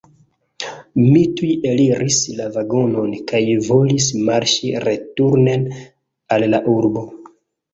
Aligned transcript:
Mi 1.01 1.19
tuj 1.41 1.49
eliris 1.71 2.17
la 2.39 2.47
vagonon 2.55 3.13
kaj 3.33 3.43
volis 3.67 4.09
marŝi 4.31 4.73
returnen 4.87 5.69
al 6.39 6.49
la 6.57 6.65
urbo. 6.75 7.07